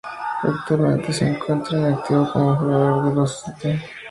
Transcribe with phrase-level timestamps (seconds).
[0.41, 3.81] Actualmente se encuentra en activo como jugador de los St.